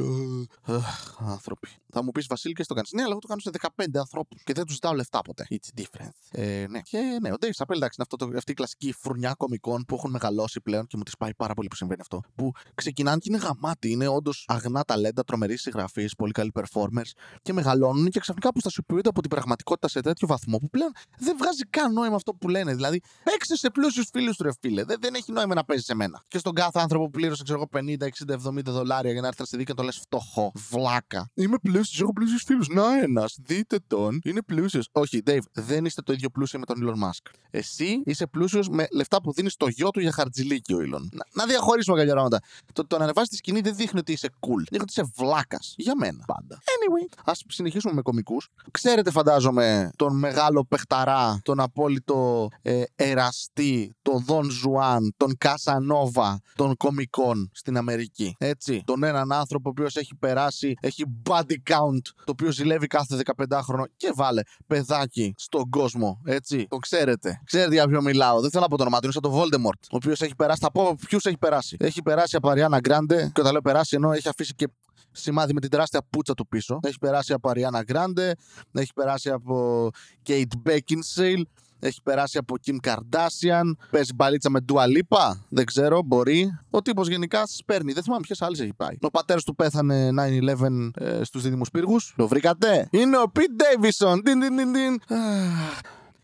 άνθρωποι. 1.19 1.67
Θα 1.91 2.03
μου 2.03 2.11
πεις 2.11 2.27
Βασίλη 2.27 2.53
και 2.53 2.63
το 2.65 2.73
κάνεις. 2.73 2.91
Ναι, 2.91 3.01
αλλά 3.01 3.11
εγώ 3.11 3.19
το 3.19 3.27
κάνω 3.27 3.39
σε 3.39 3.49
15 3.75 3.85
ανθρώπους 3.99 4.43
και 4.43 4.53
δεν 4.53 4.65
τους 4.65 4.73
ζητάω 4.73 4.93
λεφτά 4.93 5.21
ποτέ. 5.21 5.47
It's 5.49 5.81
different. 5.81 6.09
Ε, 6.31 6.65
ναι. 6.69 6.81
Και 6.81 7.17
ναι, 7.21 7.31
ο 7.31 7.35
Dave 7.39 7.45
Chappelle, 7.45 7.75
εντάξει, 7.75 7.95
είναι 7.97 8.07
αυτό 8.11 8.15
το, 8.15 8.31
αυτή 8.37 8.51
η 8.51 8.53
κλασική 8.53 8.93
φουρνιά 8.93 9.33
κομικών 9.33 9.85
που 9.87 9.95
έχουν 9.95 10.11
μεγαλώσει 10.11 10.61
πλέον 10.61 10.87
και 10.87 10.97
μου 10.97 11.03
τη 11.03 11.11
πάει 11.19 11.33
πάρα 11.35 11.53
πολύ 11.53 11.67
που 11.67 11.75
συμβαίνει 11.75 12.01
αυτό. 12.01 12.21
Που 12.35 12.51
ξεκινάνε 12.75 13.17
και 13.17 13.29
είναι 13.33 13.37
γαμάτι. 13.37 13.91
Είναι 13.91 14.07
όντως 14.07 14.45
αγνά 14.47 14.83
ταλέντα, 14.83 15.23
τρομερή 15.23 15.57
συγγραφή, 15.57 16.09
πολύ 16.17 16.31
καλή 16.31 16.51
performers 16.59 17.11
και 17.41 17.53
μεγαλώνουν 17.53 18.09
και 18.09 18.19
ξαφνικά 18.19 18.49
αποστασιοποιούνται 18.49 19.09
από 19.09 19.21
την 19.21 19.29
πραγματικότητα 19.29 19.87
σε 19.87 20.01
τέτοιο 20.01 20.27
βαθμό 20.27 20.57
που 20.57 20.69
πλέον 20.69 20.91
δεν 21.17 21.37
βγάζει 21.37 21.63
καν 21.69 21.93
νόημα 21.93 22.15
αυτό 22.15 22.33
που 22.33 22.49
λένε. 22.49 22.73
Δηλαδή, 22.73 23.01
παίξε 23.23 23.55
σε 23.55 23.69
πλούσιους 23.69 24.09
φίλους 24.13 24.37
του, 24.37 24.43
ρε 24.43 24.51
φίλε. 24.61 24.83
Δεν, 24.83 24.97
δεν 25.01 25.13
έχει 25.13 25.31
νόημα 25.31 25.55
να 25.55 25.63
παίζεις 25.63 25.85
σε 25.85 25.95
μένα. 25.95 26.23
Και 26.27 26.37
στον 26.37 26.53
κάθε 26.53 26.79
άνθρωπο 26.79 27.03
που 27.05 27.11
πλήρωσε, 27.11 27.43
ξέρω 27.43 27.67
εγώ, 27.71 27.85
50, 27.89 28.03
60, 28.27 28.59
70 28.59 28.63
δολάρια 28.63 29.11
για 29.11 29.21
να 29.21 29.27
έρθει 29.27 29.45
στη 29.45 29.57
δίκη 29.57 29.69
και 29.71 29.77
το 29.77 29.83
λες 29.83 29.97
φτωχό. 29.97 30.51
Βλάκα. 30.69 31.29
Είμαι 31.33 31.57
πλούσιο, 31.81 32.03
έχω 32.03 32.13
πλούσιους 32.13 32.43
φίλους. 32.43 32.67
Να 32.67 33.01
ένας, 33.01 33.37
δείτε 33.45 33.79
τον. 33.87 34.21
Είναι 34.23 34.41
πλούσιος. 34.41 34.89
Όχι, 34.91 35.21
Dave, 35.25 35.39
δεν 35.53 35.85
είστε 35.85 36.01
το 36.01 36.13
ίδιο 36.13 36.29
πλούσιο 36.29 36.59
με 36.59 36.65
τον 36.65 36.77
Elon 36.83 37.03
Musk. 37.03 37.31
Εσύ 37.49 38.01
είσαι 38.05 38.27
πλούσιος 38.27 38.69
με 38.69 38.87
λεφτά 38.91 39.21
που 39.21 39.33
δίνεις 39.33 39.53
στο 39.53 39.67
γιο 39.67 39.89
του 39.89 39.99
για 39.99 40.11
χαρτζιλίκι 40.11 40.73
ο 40.73 40.77
Elon. 40.77 41.01
Να, 41.11 41.25
να 41.33 41.45
διαχωρίσουμε 41.45 41.97
κάποια 41.97 42.11
πράγματα. 42.11 42.39
Το, 42.73 42.87
το 42.87 42.97
να 42.97 43.03
ανεβάσεις 43.03 43.29
τη 43.29 43.35
σκηνή 43.35 43.61
δεν 43.61 43.75
δείχνει 43.75 43.99
ότι 43.99 44.11
είσαι 44.11 44.29
cool. 44.39 44.63
Δείχνει 44.69 44.81
ότι 44.81 44.91
είσαι 44.91 45.11
βλάκας. 45.15 45.73
Για 45.77 45.93
μένα. 45.95 46.23
Πάντα. 46.25 46.57
Anyway, 46.57 47.17
ας 47.25 47.43
συνεχίσουμε 47.47 47.93
με 47.93 48.01
κωμικούς. 48.01 48.49
Ξέρετε, 48.71 49.11
φαντάζομαι, 49.11 49.91
τον 49.95 50.17
μεγάλο 50.17 50.65
παιχταρά, 50.65 51.39
τον 51.43 51.59
απόλυτο 51.59 52.49
ε, 52.61 52.83
εραστή, 52.95 53.95
τον 54.01 54.23
Δον 54.25 54.49
Ζουάν, 54.49 55.13
τον 55.17 55.37
Κασανόβα 55.37 56.39
των 56.55 56.77
κωμικών 56.77 57.49
στην 57.53 57.77
Αμερική. 57.77 58.35
Έτσι. 58.37 58.83
Τον 58.85 59.03
έναν 59.03 59.31
άνθρωπο 59.31 59.69
ο 59.69 59.71
οποίος 59.71 59.95
έχει 59.95 60.15
περάσει, 60.15 60.73
έχει 60.81 61.03
body 61.29 61.55
count, 61.71 62.01
το 62.25 62.31
οποίο 62.31 62.51
ζηλεύει 62.51 62.87
κάθε 62.87 63.21
15χρονο 63.49 63.85
και 63.97 64.11
βάλε 64.15 64.41
παιδάκι 64.67 65.33
στον 65.37 65.69
κόσμο. 65.69 66.21
Έτσι. 66.25 66.67
Το 66.69 66.77
ξέρετε. 66.77 67.41
Ξέρετε 67.45 67.73
για 67.73 67.87
ποιο 67.87 68.01
μιλάω. 68.01 68.41
Δεν 68.41 68.49
θέλω 68.49 68.63
να 68.63 68.69
πω 68.69 68.77
το 68.77 68.81
όνομα 68.81 68.99
του. 68.99 69.03
Είναι 69.03 69.13
σαν 69.13 69.21
τον 69.21 69.33
Voldemort. 69.33 69.79
Ο 69.91 69.95
οποίος 69.95 70.21
έχει 70.21 70.35
περάσει. 70.35 70.59
Θα 70.61 70.71
πω 70.71 70.95
ποιους 71.07 71.25
έχει 71.25 71.37
περάσει. 71.37 71.77
Έχει 71.79 72.01
περάσει 72.01 72.35
από 72.35 72.49
Ariana 72.49 72.79
Grande. 72.79 73.31
Και 73.33 73.41
όταν 73.41 73.51
λέω 73.51 73.61
περάσει, 73.61 73.95
ενώ 73.95 74.11
έχει 74.11 74.27
αφήσει 74.27 74.53
και 74.55 74.67
σημάδι 75.11 75.53
με 75.53 75.59
την 75.59 75.69
τεράστια 75.69 76.01
πουτσα 76.09 76.33
του 76.33 76.47
πίσω. 76.47 76.79
Έχει 76.83 76.97
περάσει 76.97 77.33
από 77.33 77.49
Αριάννα 77.49 77.83
Γκράντε. 77.83 78.33
Έχει 78.71 78.93
περάσει 78.93 79.29
από 79.29 79.89
Kate 80.27 80.69
Beckinsale. 80.69 81.41
Έχει 81.83 82.01
περάσει 82.03 82.37
από 82.37 82.55
Kim 82.65 82.75
Kardashian. 82.87 83.71
Παίζει 83.91 84.13
μπαλίτσα 84.13 84.49
με 84.49 84.59
Dua 84.73 84.83
Lipa. 84.83 85.37
Δεν 85.49 85.65
ξέρω, 85.65 86.01
μπορεί. 86.01 86.59
Ο 86.69 86.81
τύπος 86.81 87.07
γενικά 87.07 87.47
σπέρνει. 87.47 87.93
Δεν 87.93 88.03
θυμάμαι 88.03 88.21
ποιες 88.21 88.41
άλλες 88.41 88.59
έχει 88.59 88.73
πάει. 88.73 88.97
Ο 89.01 89.09
πατέρας 89.09 89.43
του 89.43 89.55
πέθανε 89.55 90.09
9-11 90.09 90.91
ε, 90.95 91.23
στους 91.23 91.41
δίδυμου 91.41 91.63
πύργους. 91.71 92.13
Το 92.17 92.27
βρήκατε; 92.27 92.87
Είναι 92.91 93.17
ο 93.17 93.31
Pete 93.35 93.39
Davidson. 93.39 94.15
Din, 94.15 94.39
din, 94.39 94.55
din, 94.55 94.73
din. 94.73 95.01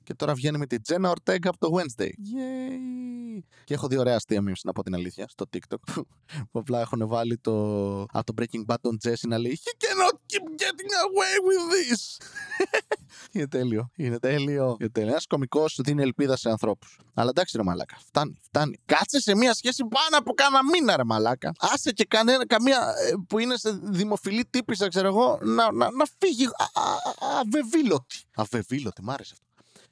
Και 0.08 0.14
τώρα 0.14 0.34
βγαίνει 0.34 0.58
με 0.58 0.66
τη 0.66 0.78
Jenna 0.88 1.12
Ortega 1.12 1.48
από 1.48 1.58
το 1.58 1.70
Wednesday. 1.76 2.08
Yay. 2.08 3.40
Και 3.64 3.74
έχω 3.74 3.88
δύο 3.88 4.00
ωραία 4.00 4.16
αστεία 4.16 4.44
memes, 4.48 4.62
να 4.64 4.72
πω 4.72 4.84
την 4.84 4.94
αλήθεια, 4.94 5.28
στο 5.30 5.46
TikTok. 5.54 5.78
Που 6.52 6.60
απλά 6.60 6.80
έχουν 6.80 7.08
βάλει 7.08 7.38
το. 7.38 7.54
από 8.02 8.24
το 8.24 8.34
Breaking 8.38 8.66
Bad 8.66 8.76
τον 8.82 8.98
Jesse 9.04 9.28
να 9.28 9.38
λέει 9.38 9.60
He 9.64 9.86
cannot 9.86 10.14
keep 10.14 10.46
getting 10.62 10.92
away 11.06 11.34
with 11.48 11.64
this. 11.74 12.18
είναι 13.34 13.48
τέλειο. 13.48 13.90
Είναι 13.96 14.20
τέλειο. 14.20 14.78
Είναι 14.80 14.90
τέλειο. 14.90 15.12
Ένας 15.12 15.28
κωμικός 15.28 15.80
δίνει 15.84 16.02
ελπίδα 16.02 16.38
σε 16.38 16.50
ανθρώπους. 16.50 17.00
Αλλά 17.14 17.30
εντάξει, 17.30 17.58
ρε 17.58 17.64
Μαλάκα. 17.64 17.98
Φτάνει, 18.06 18.38
φτάνει. 18.42 18.78
Κάτσε 18.86 19.22
σε 19.22 19.36
μια 19.36 19.54
σχέση 19.54 19.84
πάνω 19.84 20.18
από 20.18 20.34
κάνα 20.34 20.60
μήνα, 20.64 20.96
ρε 20.96 21.04
Μαλάκα. 21.04 21.52
Άσε 21.60 21.92
και 21.92 22.06
κανένα, 22.06 22.46
καμία 22.46 22.78
ε, 22.78 23.14
που 23.28 23.40
είναι 23.40 23.58
σε 23.58 23.80
δημοφιλή 23.84 24.46
τύπησα, 24.50 24.88
ξέρω 24.88 25.08
εγώ, 25.08 25.40
να, 25.42 25.72
να, 25.72 25.92
να 25.92 26.06
φύγει 26.20 26.48
αβεβήλωτη. 27.40 28.20
Αβεβήλωτη, 28.36 29.04
μ' 29.04 29.10
άρεσε 29.10 29.34
αυτό. 29.34 29.47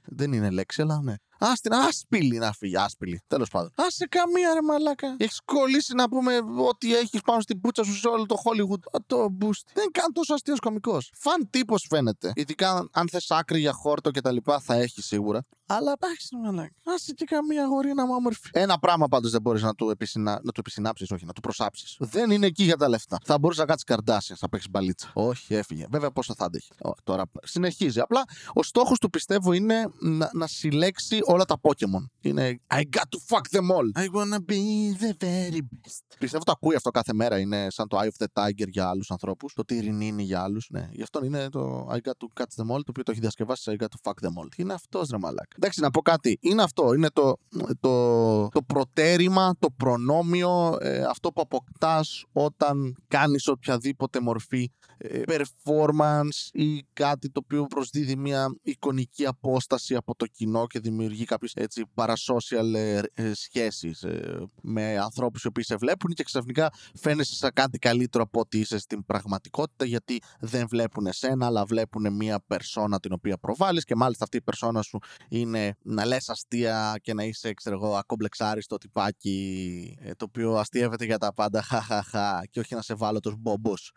Δεν 0.06 0.34
είναι 0.34 0.50
λέξη, 0.50 0.82
αλλά 0.82 1.02
ναι. 1.02 1.16
Α 1.40 1.52
την 1.62 1.74
άσπηλη 1.74 2.38
να 2.38 2.52
φύγει, 2.52 2.78
άσπηλη. 2.78 3.22
Τέλος 3.28 3.50
πάντων. 3.50 3.72
Α 3.76 3.86
σε 3.88 4.06
καμία 4.06 4.54
ρε 4.54 4.62
μαλάκα. 4.62 5.16
Έχεις 5.18 5.42
κολλήσει 5.46 5.94
να 5.94 6.10
πούμε 6.10 6.38
ό,τι 6.68 6.96
έχεις 6.96 7.22
πάνω 7.22 7.42
στην 7.42 7.62
πούτσα 7.62 7.84
σου 7.84 7.96
σε 7.96 8.08
όλο 8.08 8.26
το 8.26 8.36
Hollywood. 8.44 9.02
Το 9.06 9.24
boost. 9.40 9.66
Δεν 9.74 9.84
είναι 9.84 9.92
καν 9.92 10.14
τόσο 10.14 10.34
αστείος 10.34 10.60
κωμικός. 10.60 11.12
Φαν 11.18 11.50
τύπος 11.50 11.86
φαίνεται. 11.90 12.32
Ειδικά 12.36 12.90
αν 12.92 13.10
θες 13.10 13.32
άκρη 13.32 13.60
για 13.60 13.74
χόρτο 13.74 14.12
και 14.12 14.22
τα 14.22 14.32
λοιπά 14.32 14.60
θα 14.60 14.74
έχει 14.74 15.02
σίγουρα. 15.02 15.46
Αλλά 15.68 15.94
εντάξει, 16.02 16.36
μαλάκα. 16.36 16.74
Άσε 16.84 17.14
και 17.14 17.26
καμία 17.26 17.66
γορίνα 17.66 18.06
μου 18.06 18.14
όμορφη. 18.14 18.50
Ένα 18.52 18.80
πράγμα 18.80 19.08
πάντως 19.08 19.32
δεν 19.32 19.42
μπορείς 19.42 19.62
να 19.62 19.74
του, 19.74 19.90
επισυνα... 19.90 20.32
να 20.32 20.52
του 20.52 20.60
επισυνάψεις, 20.60 21.12
όχι, 21.12 21.26
να 21.26 21.34
του 21.34 21.42
προσάψεις. 21.42 21.96
Δεν 22.00 22.32
είναι 22.32 22.46
εκεί 22.46 22.64
για 22.64 22.78
τα 22.78 22.90
λεφτά. 22.90 23.18
Θα 23.24 23.40
μπορούσε 23.40 23.60
να 23.60 23.68
κάτσεις 23.68 23.84
καρτάσια, 23.84 24.36
να 24.42 24.50
παίξεις 24.50 24.70
μπαλίτσα. 24.70 25.12
Όχι, 25.14 25.56
έφυγε. 25.56 25.86
Βέβαια, 25.90 26.12
πόσο 26.12 26.34
θα 26.38 26.46
άντεχε. 26.46 26.74
Τώρα 27.04 27.24
συνεχίζει. 27.44 28.00
Απλά 28.00 28.24
ο 28.54 28.64
στόχος 28.64 29.00
του 29.00 29.10
πιστεύω 29.10 29.54
είναι 29.54 29.86
να, 30.00 30.30
να 30.34 30.48
συλλέξει 30.48 31.20
όλα 31.36 31.46
τα 31.46 31.56
Pokémon. 31.62 32.06
Είναι 32.22 32.60
I 32.74 32.78
got 32.78 33.08
to 33.10 33.36
fuck 33.36 33.60
them 33.60 33.72
all. 33.76 34.04
I 34.04 34.08
wanna 34.16 34.40
be 34.52 34.62
the 35.02 35.14
very 35.24 35.60
best. 35.60 36.06
Πιστεύω 36.20 36.44
το 36.44 36.52
ακούει 36.52 36.76
αυτό 36.76 36.90
κάθε 36.90 37.14
μέρα. 37.14 37.40
Είναι 37.40 37.68
σαν 37.70 37.88
το 37.88 38.00
Eye 38.00 38.08
of 38.08 38.26
the 38.26 38.44
Tiger 38.44 38.68
για 38.68 38.90
άλλους 38.90 39.12
ανθρώπους. 39.12 39.54
Το 39.54 39.66
Τυρινίνι 39.66 40.24
για 40.24 40.42
άλλους. 40.42 40.68
Ναι, 40.70 40.90
γι' 40.92 41.02
αυτό 41.02 41.24
είναι 41.24 41.50
το 41.50 41.88
I 41.92 41.96
got 41.96 41.98
to 41.98 42.42
catch 42.42 42.64
them 42.64 42.76
all, 42.76 42.80
το 42.80 42.90
οποίο 42.90 43.04
το 43.04 43.12
έχει 43.12 43.20
διασκευάσει 43.20 43.76
I 43.80 43.84
got 43.84 43.88
to 43.88 44.12
fuck 44.12 44.28
them 44.28 44.44
all. 44.44 44.48
Είναι 44.58 44.74
αυτός 44.74 45.10
ρε 45.10 45.18
μαλάκα. 45.18 45.56
Εντάξει, 45.56 45.82
να 45.82 45.90
πω 45.92 46.02
κάτι. 46.02 46.38
Είναι 46.42 46.64
αυτό. 46.64 46.94
Είναι 46.94 47.10
το, 47.14 47.38
το, 47.80 48.50
το 48.50 48.62
προτέρημα, 48.62 49.56
το 49.60 49.68
προνόμιο, 49.78 50.78
ε, 50.80 51.04
αυτό 51.04 51.32
που 51.32 51.42
αποκτάς 51.42 52.26
όταν 52.34 52.96
κάνεις 53.08 53.48
οποιαδήποτε 53.48 54.20
μορφή 54.20 54.64
ε, 54.64 54.85
performance 55.26 56.50
ή 56.52 56.84
κάτι 56.94 57.30
το 57.30 57.42
οποίο 57.44 57.66
προσδίδει 57.66 58.16
μια 58.16 58.56
εικονική 58.62 59.26
απόσταση 59.26 59.96
από 59.96 60.16
το 60.16 60.26
κοινό 60.26 60.68
και 60.68 60.80
δημιουργεί 60.80 61.26
κάποιες 61.26 61.54
έτσι 61.54 61.86
παρασocial 61.96 62.74
ε, 62.76 63.02
ε, 63.14 63.34
σχέσεις 63.34 64.04
ε, 64.04 64.48
με 64.62 64.98
ανθρώπους 64.98 65.44
οι 65.44 65.48
οποίοι 65.48 65.64
σε 65.64 65.76
βλέπουν 65.76 66.12
και 66.14 66.24
ξαφνικά 66.24 66.74
φαίνεσαι 66.96 67.36
σαν 67.36 67.52
κάτι 67.54 67.78
καλύτερο 67.78 68.24
από 68.24 68.40
ό,τι 68.40 68.60
είσαι 68.60 68.78
στην 68.78 69.06
πραγματικότητα 69.06 69.86
γιατί 69.86 70.22
δεν 70.40 70.68
βλέπουν 70.68 71.06
εσένα 71.06 71.46
αλλά 71.46 71.66
βλέπουν 71.66 72.16
μια 72.16 72.44
περσόνα 72.48 73.00
την 73.00 73.14
οποία 73.14 73.38
προβάλλεις 73.38 73.84
και 73.84 73.96
μάλιστα 73.96 74.24
αυτή 74.24 74.38
η 74.38 74.42
περσόνα 74.42 74.82
σου 74.82 75.00
είναι 75.30 75.76
να 75.82 76.06
λες 76.06 76.30
αστεία 76.30 77.00
και 77.02 77.14
να 77.14 77.24
είσαι 77.24 77.54
ξέρω 77.54 77.76
εγώ 77.76 77.96
ακομπλεξάριστο 77.96 78.78
τυπάκι 78.78 79.98
το 80.18 80.26
οποίο 80.26 80.56
αστείευεται 80.56 81.06
για 81.06 81.18
τα 81.18 81.34
πάντα 81.34 81.62
χαχαχα 81.62 82.48
και 82.50 82.60
όχι 82.60 82.76
να 82.76 82.82
σε 82.82 82.94
βάλω 82.94 83.20
τους 83.20 83.36
μπόμπος 83.38 83.92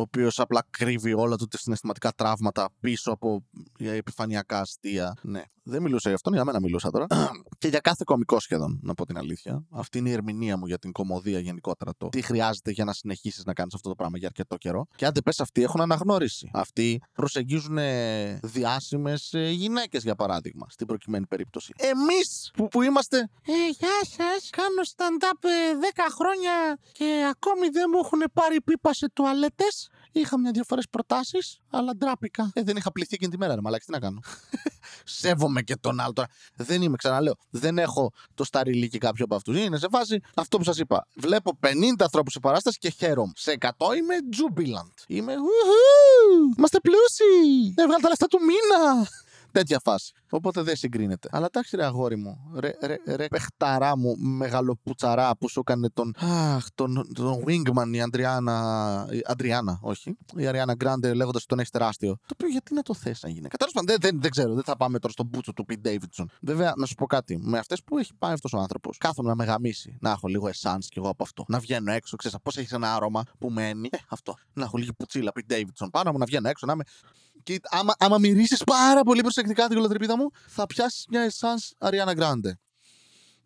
ο 0.00 0.02
οποίος 0.02 0.40
απλά 0.40 0.66
κρύβει 0.70 1.12
όλα 1.12 1.36
του 1.36 1.46
τα 1.46 1.58
συναισθηματικά 1.58 2.12
τραύματα 2.12 2.68
πίσω 2.80 3.12
από 3.12 3.44
επιφανειακά 3.78 4.60
αστεία. 4.60 5.16
Ναι. 5.22 5.42
Δεν 5.62 5.82
μιλούσα 5.82 6.08
για 6.08 6.14
αυτόν, 6.14 6.32
για 6.32 6.44
μένα 6.44 6.60
μιλούσα 6.60 6.90
τώρα. 6.90 7.06
και 7.58 7.68
για 7.68 7.80
κάθε 7.80 8.02
κομικό 8.06 8.40
σχεδόν, 8.40 8.80
να 8.82 8.94
πω 8.94 9.06
την 9.06 9.18
αλήθεια. 9.18 9.64
Αυτή 9.70 9.98
είναι 9.98 10.08
η 10.08 10.12
ερμηνεία 10.12 10.56
μου 10.56 10.66
για 10.66 10.78
την 10.78 10.92
κομμωδία 10.92 11.38
γενικότερα. 11.38 11.92
Το 11.98 12.08
τι 12.08 12.22
χρειάζεται 12.22 12.70
για 12.70 12.84
να 12.84 12.92
συνεχίσεις 12.92 13.44
να 13.44 13.52
κάνεις 13.52 13.74
αυτό 13.74 13.88
το 13.88 13.94
πράγμα 13.94 14.18
για 14.18 14.26
αρκετό 14.26 14.56
καιρό. 14.56 14.86
Και 14.96 15.06
αν 15.06 15.12
δεν 15.12 15.22
πες, 15.22 15.40
αυτοί 15.40 15.62
έχουν 15.62 15.80
αναγνώριση. 15.80 16.50
Αυτοί 16.52 17.02
προσεγγίζουν 17.12 17.78
διάσημες 18.42 19.30
γυναίκες, 19.50 20.02
για 20.02 20.14
παράδειγμα, 20.14 20.66
στην 20.68 20.86
προκειμένη 20.86 21.26
περίπτωση. 21.26 21.72
Εμείς 21.76 22.50
που, 22.54 22.68
που 22.68 22.82
είμαστε. 22.82 23.18
Ε, 23.46 23.52
γεια 23.78 24.00
σας, 24.02 24.50
κάνω 24.50 24.82
stand-up 24.96 25.44
10 25.94 26.00
χρόνια 26.18 26.78
και 26.92 27.28
ακόμη 27.30 27.68
δεν 27.68 27.84
μου 27.92 27.98
έχουν 28.04 28.22
πάρει 28.32 28.60
πίπα 28.62 28.92
σε 28.92 29.10
τουαλέτες. 29.12 29.88
Είχα 30.12 30.38
μια-δύο 30.38 30.64
φορές 30.64 30.88
προτάσεις, 30.88 31.60
αλλά 31.70 31.96
ντράπηκα. 31.96 32.50
Ε, 32.54 32.62
δεν 32.62 32.76
είχα 32.76 32.92
πληθεί 32.92 33.14
εκείνη 33.14 33.30
τη 33.30 33.38
μέρα, 33.38 33.54
ρε 33.54 33.60
μαλάκι, 33.60 33.84
τι 33.84 33.92
να 33.92 33.98
κάνω. 33.98 34.20
Σέβομαι 35.04 35.62
και 35.62 35.76
τον 35.76 36.00
άλλο 36.00 36.12
τώρα. 36.12 36.28
Δεν 36.54 36.82
είμαι, 36.82 36.96
ξαναλέω, 36.96 37.34
δεν 37.50 37.78
έχω 37.78 38.12
το 38.34 38.44
σταριλί 38.44 38.88
και 38.88 38.98
κάποιο 38.98 39.24
από 39.24 39.34
αυτούς. 39.34 39.58
Είναι 39.58 39.78
σε 39.78 39.86
φάση 39.90 40.20
αυτό 40.34 40.58
που 40.58 40.64
σας 40.64 40.78
είπα. 40.78 41.06
Βλέπω 41.14 41.58
50 41.60 41.68
ανθρώπους 42.02 42.32
σε 42.32 42.40
παράσταση 42.40 42.78
και 42.78 42.90
χαίρομαι. 42.90 43.32
Σε 43.36 43.56
100 43.60 43.68
είμαι 43.96 44.14
jubilant. 44.36 45.04
Είμαι. 45.06 45.34
Είμαστε 46.56 46.78
πλούσιοι! 46.80 47.74
Έβγαλα 47.76 47.98
τα 47.98 48.08
λεφτά 48.08 48.26
του 48.26 48.38
μήνα! 48.40 49.08
Τέτοια 49.52 49.80
φάση. 49.84 50.12
Οπότε 50.30 50.62
δεν 50.62 50.76
συγκρίνεται. 50.76 51.28
Αλλά 51.32 51.46
εντάξει, 51.46 51.76
ρε 51.76 51.84
αγόρι 51.84 52.16
μου, 52.16 52.50
ρε, 52.54 52.72
ρε, 52.80 52.96
ρε 53.16 53.26
παιχταρά 53.26 53.96
μου, 53.96 54.16
μεγαλοπουτσαρά 54.16 55.36
που 55.36 55.48
σου 55.48 55.60
έκανε 55.60 55.88
τον, 55.90 56.14
αχ, 56.18 56.66
τον, 56.74 57.12
τον 57.14 57.44
Wingman 57.46 57.88
η 57.92 58.00
Αντριάννα. 58.00 59.08
Η 59.10 59.20
Αντριάννα, 59.24 59.78
όχι. 59.82 60.16
Η 60.36 60.46
Αριάννα 60.46 60.74
Γκράντε 60.74 61.14
λέγοντας 61.14 61.36
ότι 61.36 61.46
τον 61.46 61.58
έχεις 61.58 61.70
τεράστιο. 61.70 62.16
Το 62.26 62.32
οποίο 62.32 62.48
γιατί 62.48 62.74
να 62.74 62.82
το 62.82 62.94
θες 62.94 63.22
να 63.22 63.28
γίνει. 63.28 63.48
Τέλος 63.48 63.72
πάντων, 63.72 63.88
δεν, 63.88 64.00
δεν, 64.00 64.20
δεν, 64.20 64.30
ξέρω, 64.30 64.54
δεν 64.54 64.64
θα 64.64 64.76
πάμε 64.76 64.98
τώρα 64.98 65.12
στον 65.12 65.26
μπούτσο 65.26 65.52
του 65.52 65.64
Pete 65.68 65.88
Davidson. 65.88 66.24
Βέβαια, 66.40 66.72
να 66.76 66.86
σου 66.86 66.94
πω 66.94 67.06
κάτι. 67.06 67.38
Με 67.42 67.58
αυτές 67.58 67.82
που 67.82 67.98
έχει 67.98 68.14
πάει 68.18 68.32
αυτός 68.32 68.52
ο 68.52 68.58
άνθρωπος, 68.58 68.98
κάθομαι 68.98 69.28
να 69.28 69.34
με 69.34 69.44
γαμίσει. 69.44 69.96
Να 70.00 70.10
έχω 70.10 70.28
λίγο 70.28 70.48
εσάν 70.48 70.78
κι 70.80 70.98
εγώ 70.98 71.08
από 71.08 71.22
αυτό. 71.22 71.44
Να 71.48 71.58
βγαίνω 71.58 71.92
έξω, 71.92 72.16
ξέρεις 72.16 72.38
πώς 72.42 72.56
έχεις 72.56 72.72
ένα 72.72 72.94
άρωμα 72.94 73.22
που 73.38 73.50
μένει. 73.50 73.88
Ε, 73.92 73.98
αυτό. 74.08 74.34
Να 74.52 74.64
έχω 74.64 74.76
λίγη 74.76 74.92
πουτσίλα 74.92 75.32
Pete 75.34 75.52
Davidson 75.52 75.88
πάνω 75.90 76.12
μου, 76.12 76.18
να 76.18 76.24
βγαίνω 76.24 76.48
έξω, 76.48 76.66
να 76.66 76.72
είμαι 76.72 76.84
και 77.42 77.60
άμα, 77.70 77.94
άμα 77.98 78.18
μυρίσεις 78.18 78.64
πάρα 78.64 79.02
πολύ 79.02 79.20
προσεκτικά 79.20 79.66
την 79.66 79.76
κολοτρεπίδα 79.76 80.16
μου, 80.16 80.30
θα 80.46 80.66
πιάσεις 80.66 81.04
μια 81.08 81.20
εσάν 81.20 81.58
Αριάννα 81.78 82.14
Γκράντε. 82.14 82.58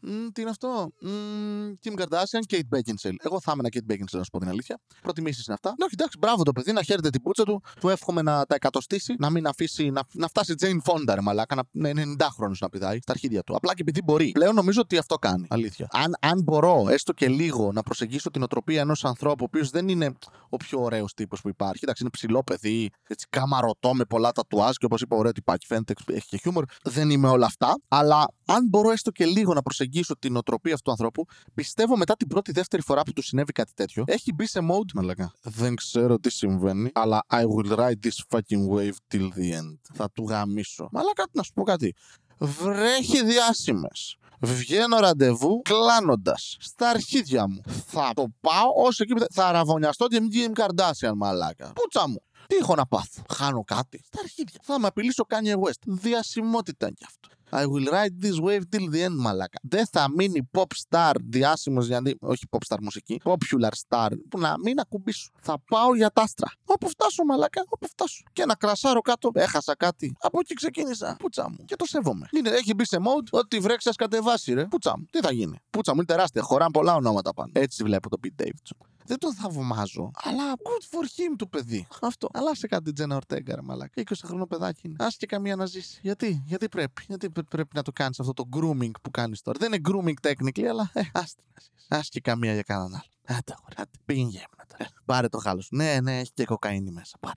Mm, 0.06 0.28
τι 0.32 0.40
είναι 0.40 0.50
αυτό; 0.50 0.92
Mm, 1.02 1.73
Kim 1.84 2.00
Kardashian, 2.00 2.54
Kate 2.54 2.76
Beckinsale. 2.76 3.14
Εγώ 3.23 3.40
θα 3.40 3.52
ήμουν 3.52 3.66
Kate 3.73 3.92
Beckinsale, 3.92 4.18
να 4.18 4.23
σου 4.23 4.30
πω 4.30 4.38
την 4.38 4.49
αλήθεια. 4.49 4.80
Προτιμήσεις 5.02 5.46
είναι 5.46 5.54
αυτά. 5.54 5.75
Ναι, 5.78 5.84
όχι, 5.84 5.94
εντάξει, 5.99 6.18
μπράβο 6.18 6.42
το 6.42 6.52
παιδί, 6.52 6.73
να 6.73 6.82
χαίρεται 6.82 7.11
την 7.11 7.23
πούτσα 7.23 7.44
του. 7.44 7.62
Του 7.80 7.88
εύχομαι 7.88 8.23
να 8.23 8.46
τα 8.46 8.54
εκατοστήσει, 8.54 9.14
να 9.18 9.30
μην 9.30 9.46
αφήσει, 9.46 9.90
να, 9.90 10.02
να 10.12 10.28
φτάσει 10.28 10.54
Jane 10.61 10.92
Fonda, 10.92 11.14
ρε 11.14 11.20
μαλάκα, 11.20 11.66
να 11.70 11.88
είναι 11.88 12.02
90 12.18 12.26
χρόνου 12.30 12.54
να 12.61 12.68
πηδάει 12.68 12.99
στα 13.00 13.12
αρχίδια 13.12 13.42
του. 13.42 13.56
Απλά 13.56 13.75
και 13.75 13.80
επειδή 13.80 14.02
μπορεί. 14.04 14.30
Πλέον 14.30 14.54
νομίζω 14.54 14.80
ότι 14.80 14.99
αυτό 14.99 15.16
κάνει. 15.16 15.46
Αλήθεια. 15.50 15.88
Αν, 15.90 16.16
αν 16.20 16.42
μπορώ 16.42 16.87
έστω 16.88 17.12
και 17.12 17.28
λίγο 17.28 17.73
να 17.73 17.82
προσεγγίσω 17.82 18.30
την 18.30 18.42
οτροπία 18.42 18.80
ενός 18.80 19.04
ανθρώπου, 19.04 19.38
ο 19.40 19.44
οποίος 19.44 19.70
δεν 19.70 19.88
είναι 19.88 20.12
ο 20.49 20.56
πιο 20.56 20.80
ωραίος 20.80 21.14
τύπος 21.14 21.40
που 21.40 21.49
υπάρχει. 21.49 21.80
Εντάξει, 21.82 22.02
είναι 22.02 22.11
ψηλό 22.12 22.42
παιδί, 22.42 22.90
έτσι 23.08 23.26
καμαρωτό 23.30 23.94
με 23.94 24.04
πολλά 24.04 24.32
τατουάζ 24.32 24.76
και 24.76 24.84
όπως 24.84 25.00
είπα, 25.00 25.16
ωραίο 25.16 25.32
τυπάκι, 25.32 25.66
φαίνεται, 25.66 25.94
έχει 26.06 26.28
και 26.28 26.37
χιούμορ. 26.37 26.64
Δεν 26.82 27.11
είμαι 27.11 27.28
όλα 27.28 27.46
αυτά. 27.46 27.75
Αλλά 27.88 28.28
αν 28.46 28.66
μπορώ 28.68 28.90
έστω 28.90 29.11
και 29.11 29.25
λίγο 29.26 29.54
να 29.54 29.62
προσεγγίσω 29.62 29.92
την 30.18 30.36
οτροπία 30.36 30.74
αυτού 30.74 30.84
του 30.84 30.90
ανθρώπου, 30.90 31.24
πιστεύω 31.54 31.96
μετά 31.96 32.16
την 32.16 32.28
πρώτη-δεύτερη 32.28 32.82
φορά 32.82 33.02
που 33.02 33.12
του 33.12 33.22
συνέβη 33.22 33.52
κάτι 33.52 33.72
τέτοιο, 33.74 34.04
έχει 34.06 34.32
μπει 34.32 34.46
σε 34.46 34.60
mode. 34.62 34.92
Μαλακά. 34.94 35.32
Δεν 35.42 35.74
ξέρω 35.74 36.18
τι 36.18 36.30
συμβαίνει, 36.30 36.90
αλλά 36.94 37.24
I 37.30 37.42
will 37.42 37.76
ride 37.76 38.06
this 38.06 38.36
fucking 38.36 38.68
wave 38.74 38.96
till 39.12 39.28
the 39.28 39.58
end. 39.60 39.78
Θα 39.92 40.10
του 40.10 40.24
γαμίσω. 40.28 40.88
Μαλακά, 40.92 41.24
να 41.32 41.42
σου 41.42 41.52
πω 41.52 41.62
κάτι. 41.62 41.94
Βρέχει 42.38 43.24
διάσημες. 43.24 44.16
Βγαίνω 44.40 44.98
ραντεβού 44.98 45.62
κλάνοντας 45.62 46.56
στα 46.60 46.88
αρχίδια 46.88 47.48
μου. 47.48 47.60
Θα 47.86 48.10
το 48.14 48.26
πάω 48.40 48.84
όσο 48.86 49.02
εκεί 49.02 49.24
θα 49.32 49.46
αραβωνιαστώ 49.46 50.06
την 50.06 50.28
Jim 50.32 50.60
Kardashian, 50.60 51.12
μαλάκα. 51.16 51.72
Πούτσα 51.72 52.08
μου. 52.08 52.22
Τι 52.46 52.56
έχω 52.56 52.74
να 52.74 52.86
πάθω. 52.86 53.22
Χάνω 53.32 53.64
κάτι. 53.64 54.00
Στα 54.04 54.20
αρχίδια. 54.20 54.60
Θα 54.62 54.78
με 54.80 54.86
απειλήσω 54.86 55.26
Kanye 55.28 55.54
West. 55.54 55.80
Διασημότητα 55.86 56.90
κι 56.90 57.04
αυτό. 57.06 57.28
I 57.50 57.64
will 57.66 57.86
ride 57.86 58.20
this 58.24 58.38
wave 58.40 58.64
till 58.70 58.90
the 58.90 59.06
end, 59.06 59.16
μαλάκα. 59.16 59.58
Δεν 59.62 59.86
θα 59.86 60.10
μείνει 60.16 60.50
pop 60.52 60.64
star 60.88 61.12
διάσημος, 61.24 61.86
γιατί. 61.86 62.16
Όχι 62.20 62.46
pop 62.50 62.74
star 62.74 62.78
μουσική. 62.80 63.20
Popular 63.24 63.72
star, 63.88 64.08
που 64.30 64.38
να 64.38 64.58
μην 64.58 64.78
ακουμπήσω. 64.80 65.30
Θα 65.40 65.60
πάω 65.68 65.94
για 65.94 66.10
τάστρα. 66.10 66.50
Όπου 66.64 66.88
φτάσω, 66.88 67.24
μαλάκα, 67.24 67.64
όπου 67.68 67.88
φτάσω. 67.88 68.24
Και 68.32 68.44
να 68.44 68.54
κρασάρω 68.54 69.00
κάτω. 69.00 69.30
Έχασα 69.34 69.76
κάτι. 69.76 70.16
Από 70.18 70.38
εκεί 70.40 70.54
ξεκίνησα. 70.54 71.16
Πούτσα 71.18 71.50
μου. 71.50 71.64
Και 71.64 71.76
το 71.76 71.84
σέβομαι. 71.84 72.28
Είναι, 72.30 72.50
έχει 72.50 72.74
μπει 72.74 72.86
σε 72.86 72.96
mode 73.00 73.28
ότι 73.30 73.58
βρέξει, 73.58 73.88
α 73.88 73.92
κατεβάσει, 73.96 74.52
ρε. 74.52 74.64
Πούτσα 74.64 74.94
μου. 74.98 75.06
Τι 75.10 75.20
θα 75.20 75.32
γίνει; 75.32 75.58
Πούτσα 75.70 75.92
μου 75.92 75.98
είναι 75.98 76.06
τεράστια. 76.06 76.42
Χωράνε 76.42 76.70
πολλά 76.70 76.94
ονόματα 76.94 77.34
πάνω. 77.34 77.52
Έτσι 77.54 77.82
βλέπω 77.82 78.08
το 78.08 78.16
Pete 78.22 78.42
Davidson. 78.42 78.86
Δεν 79.06 79.18
τον 79.18 79.34
θαυμάζω. 79.34 80.10
Αλλά 80.14 80.52
good 80.52 80.96
for 80.96 81.02
him 81.02 81.34
το 81.36 81.46
παιδί. 81.46 81.86
Αυτό. 82.02 82.28
Αλλά 82.32 82.54
σε 82.54 82.66
κάτι 82.66 82.92
Τζένα 82.92 83.16
Ορτέγκα, 83.16 83.54
ρε 83.54 83.62
μαλάκα. 83.62 84.02
20 84.08 84.12
χρόνο 84.24 84.46
παιδάκι 84.46 84.80
είναι. 84.84 85.04
Α 85.04 85.08
και 85.16 85.26
καμία 85.26 85.56
να 85.56 85.66
ζήσει. 85.66 85.98
Γιατί, 86.02 86.42
γιατί 86.46 86.68
πρέπει; 86.68 87.04
Γιατί 87.08 87.30
πρέπει 87.43 87.69
να 87.75 87.83
το 87.83 87.93
κάνεις 87.93 88.21
αυτό 88.21 88.33
το 88.33 88.49
grooming 88.57 88.91
που 89.03 89.11
κάνεις 89.11 89.43
τώρα. 89.43 89.59
Δεν 89.61 89.73
είναι 89.73 89.83
grooming 89.88 90.29
technically, 90.29 90.64
αλλά 90.64 90.91
ε, 90.93 91.03
άστι 91.12 91.43
να 91.55 91.61
ζήσει. 91.61 91.95
Α 91.95 92.00
και 92.09 92.21
καμία 92.21 92.53
για 92.53 92.62
κανέναν 92.62 92.95
άλλο. 92.95 93.38
Άντε, 93.38 93.55
ωραία. 93.71 93.87
Πήγαινε 94.05 94.29
γέμνα 94.29 94.67
τώρα. 94.69 94.91
Πάρε 95.05 95.29
το 95.29 95.38
χάλο. 95.38 95.62
Ναι, 95.71 96.00
ναι, 96.00 96.19
έχει 96.19 96.33
και 96.33 96.45
κοκαίνη 96.45 96.91
μέσα. 96.91 97.19
Πάρε. 97.21 97.35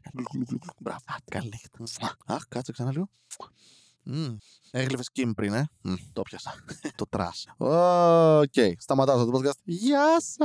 Μπράβο. 0.79 0.99
Καλή 1.31 1.49
νύχτα. 1.51 2.15
Αχ, 2.25 2.43
κάτσε 2.47 2.71
ξανά 2.71 2.91
λίγο. 2.91 3.09
Mm. 4.11 4.37
Έγλειφε 4.71 5.03
Κιμ 5.11 5.31
πριν, 5.31 5.53
ε. 5.53 5.69
το 6.13 6.21
πιάσα. 6.21 6.53
το 6.95 7.05
τράσε. 7.09 7.53
Οκ. 7.57 8.53
Σταματάω 8.77 9.25
το 9.25 9.37
podcast. 9.37 9.59
Γεια 9.63 10.21
σας. 10.21 10.35